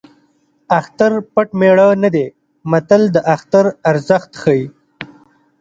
اختر 0.79 1.11
پټ 1.33 1.47
مېړه 1.59 1.87
نه 2.03 2.09
دی 2.15 2.25
متل 2.71 3.01
د 3.15 3.17
اختر 3.35 3.65
ارزښت 3.89 4.31
ښيي 4.41 4.65